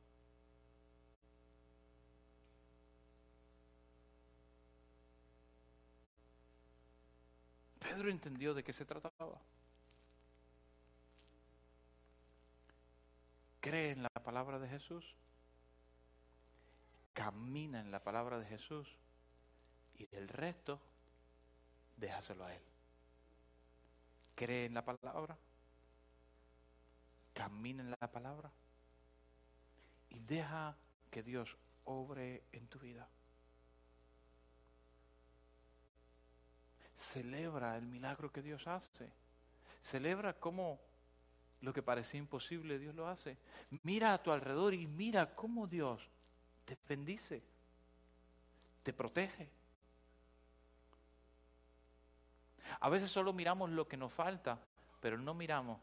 [7.78, 9.40] Pedro entendió de qué se trataba.
[13.60, 15.16] ¿Cree en la palabra de Jesús?
[17.14, 18.88] Camina en la palabra de Jesús
[19.98, 20.82] y el resto
[21.98, 22.62] déjaselo a Él.
[24.36, 25.38] Cree en la palabra,
[27.34, 28.52] camina en la palabra
[30.10, 30.78] y deja
[31.12, 33.08] que Dios obre en tu vida.
[36.96, 39.12] Celebra el milagro que Dios hace.
[39.82, 40.80] Celebra cómo
[41.62, 43.38] lo que parecía imposible, Dios lo hace.
[43.84, 46.08] Mira a tu alrededor y mira cómo Dios
[46.76, 47.42] te bendice,
[48.84, 49.50] te protege.
[52.80, 54.60] A veces solo miramos lo que nos falta,
[55.00, 55.80] pero no miramos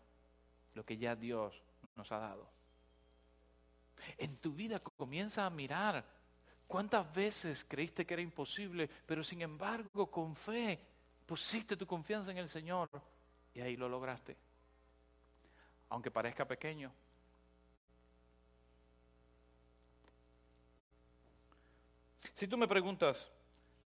[0.75, 1.61] lo que ya Dios
[1.97, 2.49] nos ha dado.
[4.19, 6.05] En tu vida comienza a mirar
[6.69, 10.79] cuántas veces creíste que era imposible, pero sin embargo con fe
[11.27, 12.89] pusiste tu confianza en el Señor
[13.53, 14.37] y ahí lo lograste.
[15.89, 16.93] Aunque parezca pequeño.
[22.37, 23.31] Si tú me preguntas,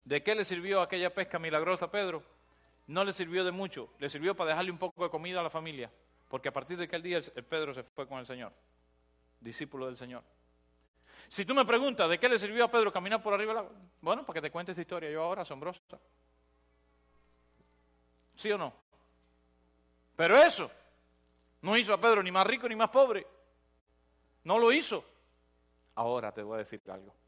[0.04, 2.22] ¿de qué le sirvió aquella pesca milagrosa a Pedro?
[2.86, 5.48] No le sirvió de mucho, le sirvió para dejarle un poco de comida a la
[5.48, 5.90] familia,
[6.28, 8.52] porque a partir de aquel día el Pedro se fue con el Señor,
[9.40, 10.22] discípulo del Señor.
[11.28, 13.72] Si tú me preguntas, ¿de qué le sirvió a Pedro caminar por arriba del agua?
[14.02, 15.80] Bueno, para que te cuente esta historia yo ahora, asombrosa.
[18.36, 18.74] ¿Sí o no?
[20.16, 20.70] Pero eso
[21.62, 23.26] no hizo a Pedro ni más rico ni más pobre.
[24.42, 25.02] No lo hizo.
[25.94, 27.23] Ahora te voy a decir algo.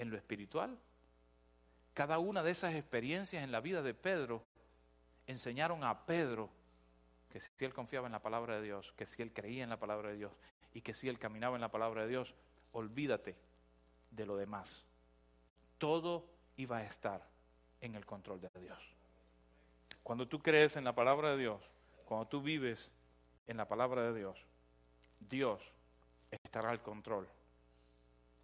[0.00, 0.78] En lo espiritual,
[1.92, 4.42] cada una de esas experiencias en la vida de Pedro
[5.26, 6.48] enseñaron a Pedro
[7.28, 9.78] que si él confiaba en la palabra de Dios, que si él creía en la
[9.78, 10.32] palabra de Dios
[10.72, 12.34] y que si él caminaba en la palabra de Dios,
[12.72, 13.36] olvídate
[14.10, 14.86] de lo demás.
[15.76, 16.24] Todo
[16.56, 17.28] iba a estar
[17.82, 18.78] en el control de Dios.
[20.02, 21.60] Cuando tú crees en la palabra de Dios,
[22.06, 22.90] cuando tú vives
[23.46, 24.46] en la palabra de Dios,
[25.28, 25.60] Dios
[26.30, 27.28] estará al control.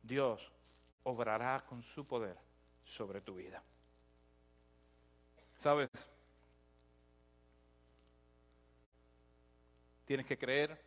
[0.02, 0.52] Dios
[1.08, 2.36] obrará con su poder
[2.82, 3.62] sobre tu vida.
[5.56, 5.88] ¿Sabes?
[10.04, 10.84] Tienes que creer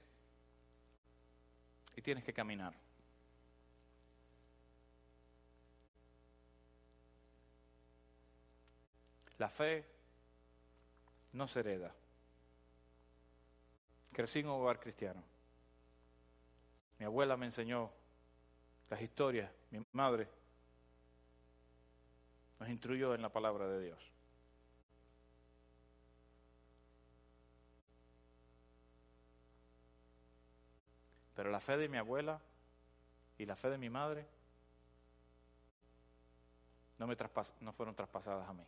[1.96, 2.74] y tienes que caminar.
[9.38, 9.86] La fe
[11.32, 11.96] no se hereda.
[14.12, 15.24] Crecí en un hogar cristiano.
[16.98, 17.90] Mi abuela me enseñó
[18.90, 20.28] las historias, mi madre
[22.60, 24.12] nos instruyó en la palabra de Dios.
[31.36, 32.42] Pero la fe de mi abuela
[33.38, 34.28] y la fe de mi madre
[36.98, 37.16] no, me
[37.62, 38.66] no fueron traspasadas a mí.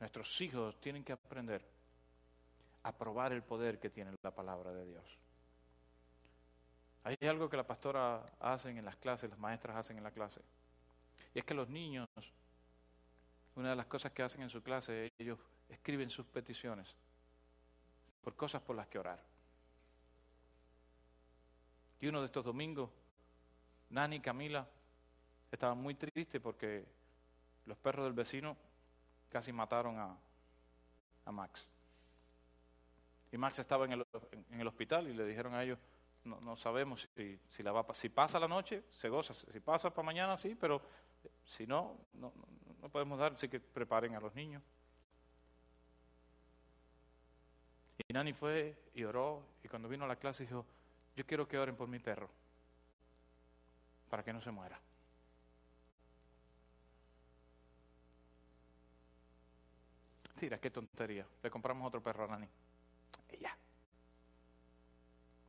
[0.00, 1.64] Nuestros hijos tienen que aprender
[2.82, 5.23] a probar el poder que tiene la palabra de Dios.
[7.04, 10.40] Hay algo que la pastora hacen en las clases, las maestras hacen en la clase.
[11.34, 12.08] Y es que los niños,
[13.56, 15.38] una de las cosas que hacen en su clase, ellos
[15.68, 16.96] escriben sus peticiones
[18.22, 19.22] por cosas por las que orar.
[22.00, 22.90] Y uno de estos domingos,
[23.90, 24.66] Nani y Camila
[25.52, 26.86] estaban muy tristes porque
[27.66, 28.56] los perros del vecino
[29.28, 30.16] casi mataron a,
[31.26, 31.68] a Max.
[33.30, 34.06] Y Max estaba en el,
[34.50, 35.78] en el hospital y le dijeron a ellos,
[36.24, 39.34] no, no sabemos si, si, la va, si pasa la noche, se goza.
[39.34, 40.82] Si pasa para mañana, sí, pero
[41.44, 42.32] si no, no,
[42.80, 44.62] no podemos dar, así que preparen a los niños.
[48.08, 50.66] Y Nani fue y oró, y cuando vino a la clase dijo,
[51.16, 52.28] yo quiero que oren por mi perro,
[54.10, 54.80] para que no se muera.
[60.38, 61.26] Tira, qué tontería.
[61.42, 62.48] Le compramos otro perro a Nani.
[63.40, 63.56] Ya.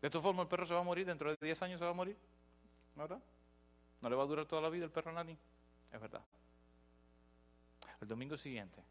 [0.05, 1.89] De todas formas, el perro se va a morir, dentro de 10 años se va
[1.89, 2.15] a morir.
[2.95, 3.19] ¿Verdad?
[4.01, 5.35] No le va a durar toda la vida el perro a.
[5.91, 6.23] Es verdad.
[7.99, 8.83] El domingo siguiente,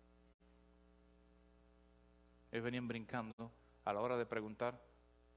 [2.50, 3.52] ellos venían brincando
[3.84, 4.76] a la hora de preguntar,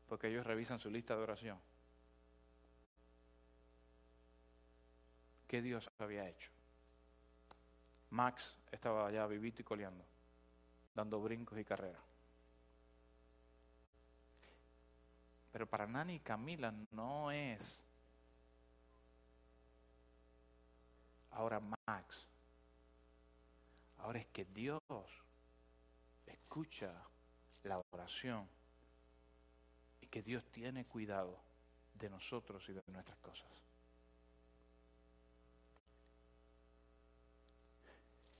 [0.07, 1.59] porque ellos revisan su lista de oración.
[5.47, 6.49] ¿Qué Dios había hecho?
[8.09, 10.03] Max estaba allá vivito y coleando,
[10.95, 12.06] dando brincos y carreras.
[15.57, 17.83] Pero para Nani y Camila no es
[21.31, 22.27] ahora Max.
[23.97, 24.83] Ahora es que Dios
[26.27, 26.93] escucha
[27.63, 28.47] la oración
[29.99, 31.39] y que Dios tiene cuidado
[31.95, 33.49] de nosotros y de nuestras cosas.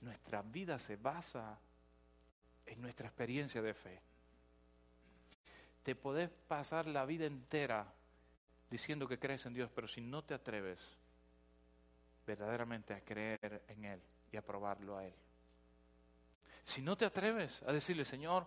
[0.02, 1.58] Nuestra vida se basa
[2.64, 4.07] en nuestra experiencia de fe
[5.88, 7.90] te podés pasar la vida entera
[8.68, 10.78] diciendo que crees en Dios, pero si no te atreves
[12.26, 15.14] verdaderamente a creer en Él y a probarlo a Él.
[16.62, 18.46] Si no te atreves a decirle, Señor,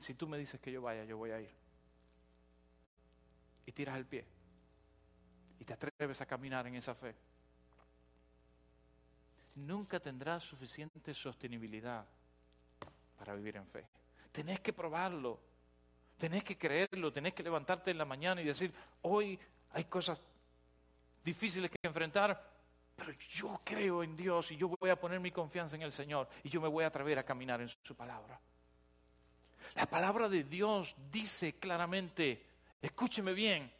[0.00, 1.54] si tú me dices que yo vaya, yo voy a ir.
[3.66, 4.26] Y tiras el pie.
[5.60, 7.14] Y te atreves a caminar en esa fe.
[9.54, 12.04] nunca tendrás suficiente sostenibilidad
[13.16, 13.86] para vivir en fe.
[14.32, 15.40] Tenés que probarlo,
[16.18, 18.72] tenés que creerlo, tenés que levantarte en la mañana y decir,
[19.02, 19.38] hoy
[19.72, 20.20] hay cosas
[21.24, 22.50] difíciles que enfrentar,
[22.94, 26.28] pero yo creo en Dios y yo voy a poner mi confianza en el Señor
[26.44, 28.40] y yo me voy a atrever a caminar en su palabra.
[29.74, 32.46] La palabra de Dios dice claramente,
[32.82, 33.72] escúcheme bien,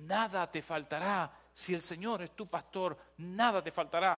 [0.00, 4.16] nada te faltará si el Señor es tu pastor, nada te faltará.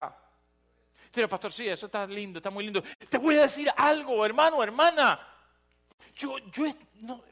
[1.14, 2.84] Pero pastor, sí, eso está lindo, está muy lindo.
[3.08, 5.20] Te voy a decir algo, hermano, hermana.
[6.16, 6.66] Yo, yo,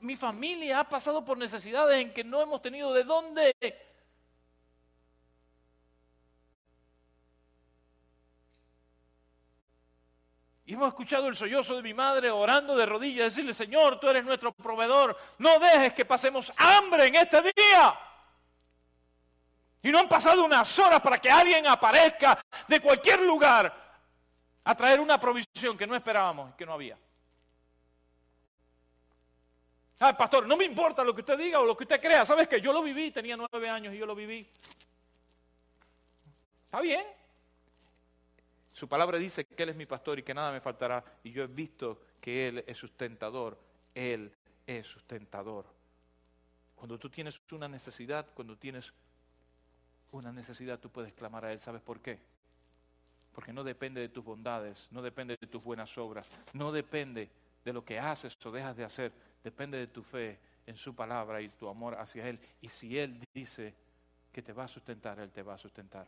[0.02, 3.56] mi familia ha pasado por necesidades en que no hemos tenido de dónde.
[10.66, 14.24] Y hemos escuchado el sollozo de mi madre orando de rodillas, decirle, Señor, tú eres
[14.24, 18.00] nuestro proveedor, no dejes que pasemos hambre en este día.
[19.84, 23.74] Y no han pasado unas horas para que alguien aparezca de cualquier lugar
[24.64, 26.98] a traer una provisión que no esperábamos y que no había.
[30.00, 32.26] Ah, pastor, no me importa lo que usted diga o lo que usted crea.
[32.26, 34.48] ¿Sabes que Yo lo viví, tenía nueve años y yo lo viví.
[36.66, 37.06] Está bien.
[38.74, 41.04] Su palabra dice que Él es mi pastor y que nada me faltará.
[41.24, 43.60] Y yo he visto que Él es sustentador.
[43.94, 44.34] Él
[44.66, 45.66] es sustentador.
[46.76, 48.92] Cuando tú tienes una necesidad, cuando tienes
[50.12, 51.60] una necesidad, tú puedes clamar a Él.
[51.60, 52.20] ¿Sabes por qué?
[53.34, 57.30] Porque no depende de tus bondades, no depende de tus buenas obras, no depende
[57.64, 59.12] de lo que haces o dejas de hacer,
[59.44, 62.40] depende de tu fe en su palabra y tu amor hacia Él.
[62.60, 63.74] Y si Él dice
[64.32, 66.08] que te va a sustentar, Él te va a sustentar.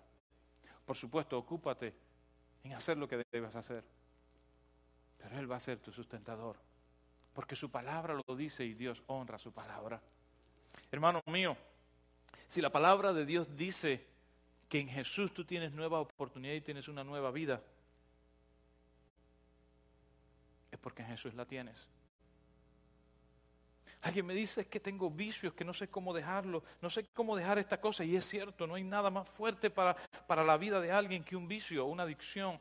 [0.86, 1.94] Por supuesto, ocúpate
[2.64, 3.84] en hacer lo que debes hacer,
[5.18, 6.58] pero Él va a ser tu sustentador,
[7.34, 10.02] porque su palabra lo dice y Dios honra su palabra.
[10.92, 11.56] Hermano mío,
[12.48, 14.06] si la palabra de Dios dice
[14.70, 17.62] que en Jesús tú tienes nueva oportunidad y tienes una nueva vida,
[20.72, 21.88] es porque en Jesús la tienes.
[24.04, 27.58] Alguien me dice que tengo vicios, que no sé cómo dejarlo, no sé cómo dejar
[27.58, 28.04] esta cosa.
[28.04, 29.96] Y es cierto, no hay nada más fuerte para,
[30.28, 32.60] para la vida de alguien que un vicio, una adicción.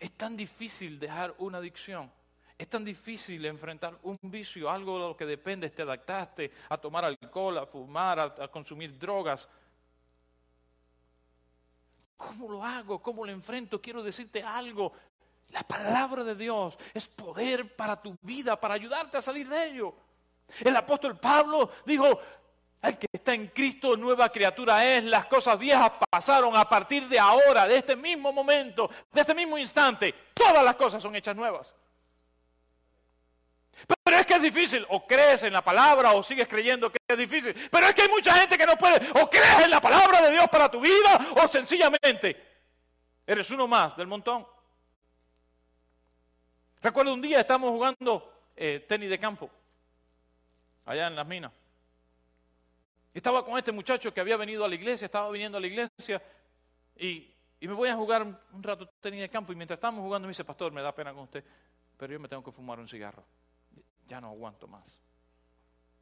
[0.00, 2.10] Es tan difícil dejar una adicción.
[2.56, 7.04] Es tan difícil enfrentar un vicio, algo de lo que depende, te adaptaste a tomar
[7.04, 9.48] alcohol, a fumar, a, consumir drogas.
[12.16, 13.02] ¿Cómo lo hago?
[13.02, 13.80] ¿Cómo lo enfrento?
[13.80, 14.92] Quiero decirte algo.
[15.48, 19.94] La palabra de Dios es poder para tu vida, para ayudarte a salir de ello.
[20.60, 22.20] El apóstol Pablo dijo,
[22.82, 27.18] el que está en Cristo, nueva criatura es, las cosas viejas pasaron a partir de
[27.18, 31.74] ahora, de este mismo momento, de este mismo instante, todas las cosas son hechas nuevas.
[33.86, 37.18] Pero es que es difícil, o crees en la palabra o sigues creyendo que es
[37.18, 37.54] difícil.
[37.70, 40.30] Pero es que hay mucha gente que no puede, o crees en la palabra de
[40.30, 42.36] Dios para tu vida, o sencillamente
[43.26, 44.46] eres uno más del montón.
[46.82, 49.50] Recuerdo un día estamos jugando eh, tenis de campo,
[50.84, 51.52] allá en las minas.
[53.12, 56.22] Estaba con este muchacho que había venido a la iglesia, estaba viniendo a la iglesia,
[56.96, 57.30] y,
[57.60, 60.32] y me voy a jugar un rato tenis de campo, y mientras estábamos jugando me
[60.32, 61.42] dice, pastor, me da pena con usted,
[61.96, 63.24] pero yo me tengo que fumar un cigarro
[64.06, 64.98] ya no aguanto más.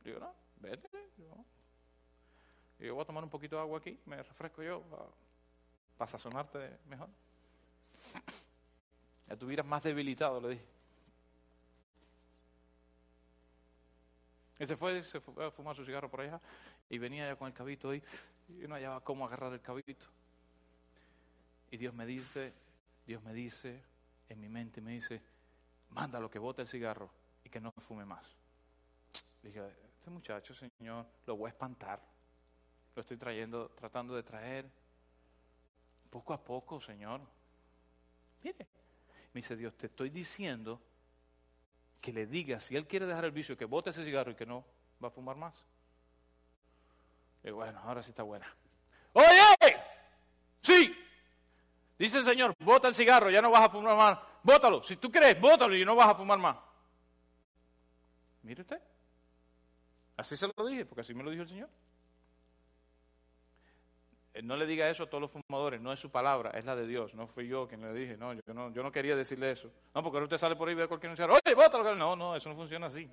[0.05, 0.89] Digo, no, vete.
[2.79, 4.83] Y yo voy a tomar un poquito de agua aquí, me refresco yo
[5.97, 7.09] para, sazonarte mejor.
[9.29, 10.67] Ya estuvieras más debilitado, le dije.
[14.59, 16.41] Y se fue, se fue a fumar su cigarro por allá
[16.89, 18.03] y venía ya con el cabito ahí
[18.49, 20.07] y no hallaba cómo agarrar el cabito.
[21.71, 22.53] Y Dios me dice,
[23.07, 23.83] Dios me dice,
[24.29, 25.23] en mi mente me dice,
[25.91, 27.22] manda lo que bote el cigarro
[27.53, 28.25] que no fume más.
[29.43, 29.61] Dije,
[29.99, 32.01] este muchacho, Señor, lo voy a espantar.
[32.97, 34.69] Lo estoy trayendo, tratando de traer
[36.11, 37.21] poco a poco, Señor.
[38.43, 38.67] Mire,
[39.33, 40.81] me dice Dios, te estoy diciendo
[42.01, 44.47] que le diga, si él quiere dejar el vicio, que bote ese cigarro y que
[44.47, 44.65] no
[45.03, 45.65] va a fumar más.
[47.45, 48.53] Y bueno, ahora sí está buena.
[49.13, 49.77] Oye,
[50.63, 50.97] sí,
[51.99, 54.19] dice el Señor, bota el cigarro, ya no vas a fumar más.
[54.43, 56.72] Bótalo, si tú crees, bótalo y no vas a fumar más.
[58.43, 58.81] Mire usted.
[60.17, 61.69] Así se lo dije, porque así me lo dijo el Señor.
[64.35, 66.75] Eh, no le diga eso a todos los fumadores, no es su palabra, es la
[66.75, 69.51] de Dios, no fui yo quien le dije, no, yo no, yo no quería decirle
[69.51, 69.71] eso.
[69.95, 71.95] No, porque ahora usted sale por ahí y ve a cualquier anunciador, oye, bótalo.
[71.95, 73.09] No, no, eso no funciona así.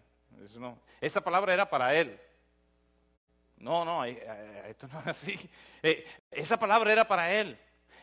[0.45, 0.79] Eso no.
[1.01, 2.19] Esa palabra era para él.
[3.57, 5.49] No, no, eh, eh, esto no es así.
[6.31, 7.57] esa palabra era para él.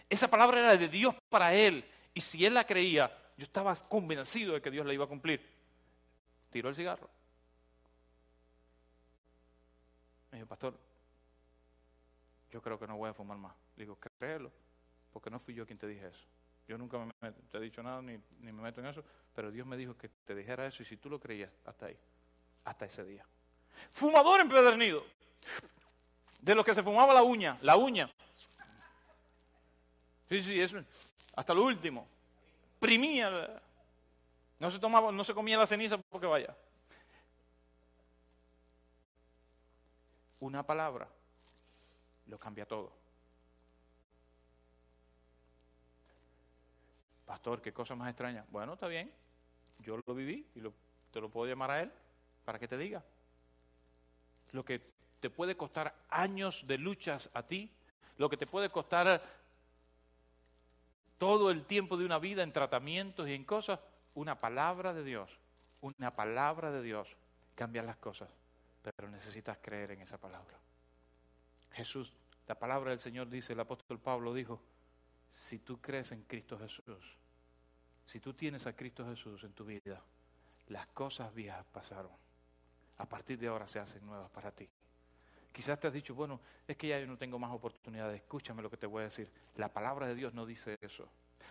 [0.09, 1.85] Esa palabra era de Dios para él.
[2.13, 5.56] Y si él la creía, yo estaba convencido de que Dios la iba a cumplir.
[6.57, 7.11] Tiró el cigarro.
[10.31, 10.75] Me dijo, pastor,
[12.51, 13.55] yo creo que no voy a fumar más.
[13.77, 14.51] Digo, créelo,
[15.13, 16.25] porque no fui yo quien te dije eso.
[16.67, 19.05] Yo nunca me, te he dicho nada ni, ni me meto en eso,
[19.35, 21.99] pero Dios me dijo que te dijera eso y si tú lo creías, hasta ahí,
[22.65, 23.27] hasta ese día.
[23.93, 25.05] Fumador empedernido,
[26.41, 28.11] de los que se fumaba la uña, la uña.
[30.31, 30.83] Sí, sí, eso,
[31.35, 32.09] hasta lo último.
[32.81, 33.61] Primía,
[34.59, 36.57] no se tomaba, no se comía la ceniza porque vaya.
[40.41, 41.09] Una palabra
[42.27, 42.93] lo cambia todo.
[47.25, 48.45] Pastor, qué cosa más extraña.
[48.51, 49.13] Bueno, está bien.
[49.81, 50.61] Yo lo viví y
[51.11, 51.93] te lo puedo llamar a él
[52.45, 53.05] para que te diga.
[54.53, 54.81] Lo que
[55.21, 57.71] te puede costar años de luchas a ti,
[58.17, 59.23] lo que te puede costar
[61.19, 63.81] todo el tiempo de una vida en tratamientos y en cosas,
[64.17, 65.39] una palabra de Dios,
[65.83, 67.17] una palabra de Dios
[67.55, 68.31] cambia las cosas,
[68.83, 70.59] pero necesitas creer en esa palabra.
[71.73, 72.15] Jesús,
[72.47, 74.63] la palabra del Señor dice, el apóstol Pablo dijo,
[75.29, 77.19] si tú crees en Cristo Jesús,
[78.07, 80.03] si tú tienes a Cristo Jesús en tu vida,
[80.69, 82.13] las cosas viejas pasaron.
[82.99, 84.67] A partir de ahora se hacen nuevas para ti.
[85.53, 88.23] Quizás te has dicho, bueno, es que ya yo no tengo más oportunidades.
[88.23, 89.31] Escúchame lo que te voy a decir.
[89.57, 91.07] La palabra de Dios no dice eso.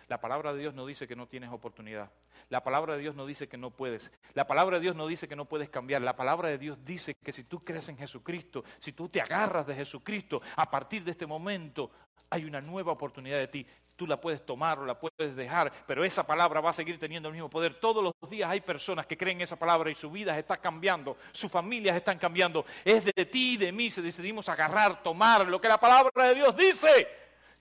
[0.08, 2.10] La palabra de Dios no dice que no tienes oportunidad.
[2.48, 4.12] La palabra de Dios no dice que no puedes.
[4.34, 6.02] La palabra de Dios no dice que no puedes cambiar.
[6.02, 9.66] La palabra de Dios dice que si tú crees en Jesucristo, si tú te agarras
[9.66, 11.90] de Jesucristo, a partir de este momento
[12.30, 13.66] hay una nueva oportunidad de ti.
[13.96, 17.28] Tú la puedes tomar o la puedes dejar, pero esa palabra va a seguir teniendo
[17.28, 17.80] el mismo poder.
[17.80, 21.16] Todos los días hay personas que creen en esa palabra y su vida está cambiando,
[21.32, 22.64] sus familias están cambiando.
[22.84, 26.34] Es de ti y de mí si decidimos agarrar, tomar lo que la palabra de
[26.34, 27.08] Dios dice.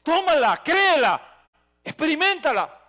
[0.03, 1.34] Tómala, créela,
[1.85, 2.81] Experimentala.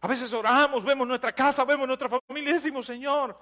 [0.00, 3.36] A veces oramos, vemos nuestra casa, vemos nuestra familia y decimos, Señor.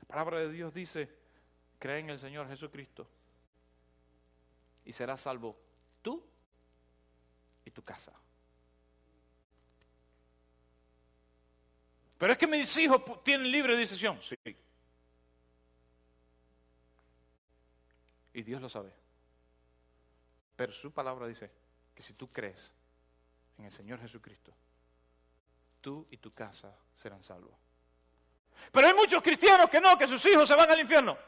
[0.00, 1.10] La palabra de Dios dice,
[1.78, 3.08] cree en el Señor Jesucristo
[4.84, 5.58] y serás salvo
[6.02, 6.22] tú
[7.64, 8.12] y tu casa.
[12.18, 14.20] Pero es que mis hijos tienen libre decisión.
[14.20, 14.36] Sí.
[18.34, 19.01] Y Dios lo sabe.
[20.62, 21.50] Pero su palabra dice
[21.92, 22.70] que si tú crees
[23.58, 24.54] en el Señor Jesucristo,
[25.80, 27.56] tú y tu casa serán salvos.
[28.70, 31.18] Pero hay muchos cristianos que no, que sus hijos se van al infierno.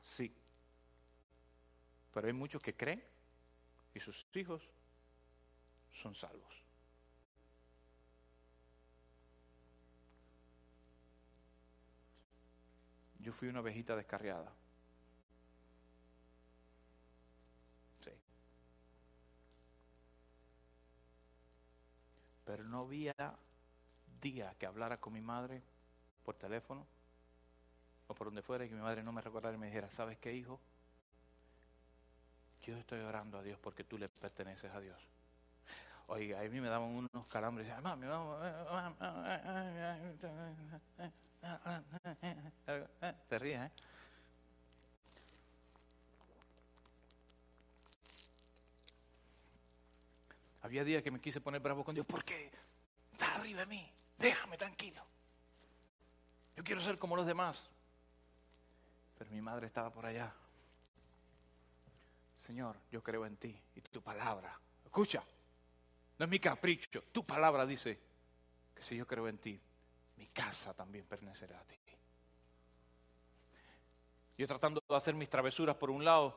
[0.00, 0.34] Sí.
[2.14, 3.04] Pero hay muchos que creen
[3.92, 4.66] y sus hijos
[5.92, 6.64] son salvos.
[13.18, 14.50] Yo fui una ovejita descarriada.
[22.46, 23.14] Pero no había
[24.22, 25.62] día que hablara con mi madre
[26.24, 26.86] por teléfono
[28.06, 30.16] o por donde fuera y que mi madre no me recordara y me dijera, ¿sabes
[30.18, 30.58] qué, hijo?
[32.62, 34.96] Yo estoy orando a Dios porque tú le perteneces a Dios.
[36.08, 37.66] Oiga, a mí me daban unos calambres.
[37.82, 38.06] Mami,
[43.28, 43.70] Te ríes, ¿eh?
[50.66, 52.04] Había días que me quise poner bravo con Dios.
[52.04, 52.50] ¿Por qué?
[53.12, 53.88] Está arriba de mí.
[54.18, 55.00] Déjame tranquilo.
[56.56, 57.70] Yo quiero ser como los demás.
[59.16, 60.34] Pero mi madre estaba por allá.
[62.38, 64.58] Señor, yo creo en ti y tu palabra.
[64.84, 65.22] Escucha,
[66.18, 67.00] no es mi capricho.
[67.12, 68.00] Tu palabra dice
[68.74, 69.60] que si yo creo en ti,
[70.16, 71.78] mi casa también pertenecerá a ti.
[74.36, 76.36] Yo tratando de hacer mis travesuras por un lado,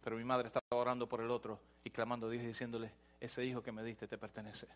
[0.00, 3.44] pero mi madre estaba orando por el otro y clamando a Dios y diciéndole, ese
[3.44, 4.66] hijo que me diste te pertenece.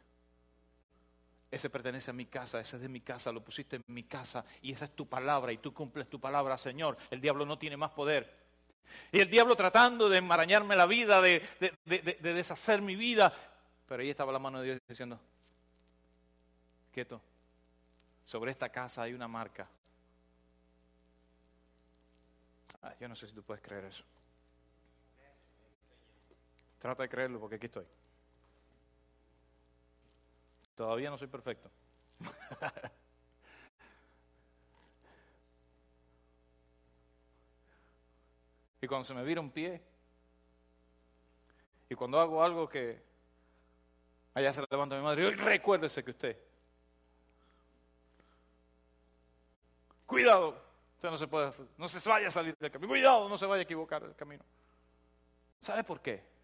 [1.50, 4.44] Ese pertenece a mi casa, ese es de mi casa, lo pusiste en mi casa
[4.60, 6.98] y esa es tu palabra y tú cumples tu palabra, Señor.
[7.10, 8.46] El diablo no tiene más poder.
[9.12, 11.42] Y el diablo tratando de enmarañarme la vida, de,
[11.86, 13.32] de deshacer mi vida.
[13.86, 15.18] Pero ahí estaba la mano de Dios diciendo,
[16.92, 17.20] quieto,
[18.26, 19.66] sobre esta casa hay una marca.
[22.82, 24.04] Ah, yo no sé si tú puedes creer eso.
[26.78, 27.86] Trata de creerlo porque aquí estoy.
[30.78, 31.68] Todavía no soy perfecto.
[38.80, 39.82] y cuando se me vira un pie,
[41.88, 43.02] y cuando hago algo que
[44.34, 46.38] allá se levanta mi madre, y recuérdese que usted,
[50.06, 50.62] cuidado,
[50.94, 53.62] usted no se puede, no se vaya a salir del camino, cuidado, no se vaya
[53.62, 54.44] a equivocar del camino.
[55.60, 56.37] ¿Sabe por qué?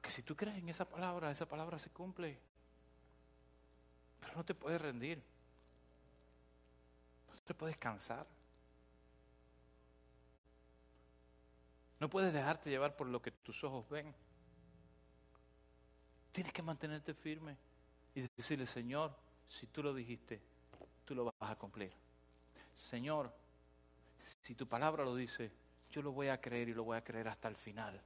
[0.00, 2.38] Porque si tú crees en esa palabra, esa palabra se cumple.
[4.18, 5.22] Pero no te puedes rendir.
[7.44, 8.26] te puedes cansar.
[11.98, 14.14] No puedes dejarte llevar por lo que tus ojos ven.
[16.32, 17.58] Tienes que mantenerte firme
[18.14, 19.14] y decirle, Señor,
[19.48, 20.40] si tú lo dijiste,
[21.04, 21.92] tú lo vas a cumplir.
[22.72, 23.34] Señor,
[24.18, 25.50] si tu palabra lo dice,
[25.90, 28.00] yo lo voy a creer y lo voy a creer hasta el final.